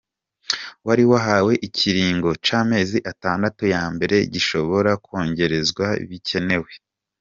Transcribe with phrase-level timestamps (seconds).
[0.85, 6.71] Wari wahawe ikiringo c’amezi atandatu ya mbere gishobora kwongerezwa bikenewe.